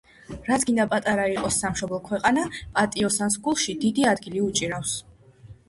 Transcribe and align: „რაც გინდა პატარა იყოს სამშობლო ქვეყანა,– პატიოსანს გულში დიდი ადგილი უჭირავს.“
„რაც 0.45 0.63
გინდა 0.69 0.85
პატარა 0.93 1.27
იყოს 1.33 1.59
სამშობლო 1.65 1.99
ქვეყანა,– 2.09 2.47
პატიოსანს 2.79 3.39
გულში 3.47 3.79
დიდი 3.87 4.11
ადგილი 4.17 4.45
უჭირავს.“ 4.51 4.99